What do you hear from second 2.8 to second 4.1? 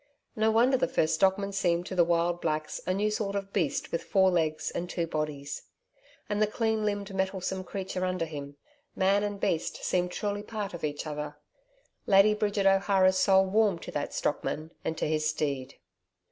a new sort of beast with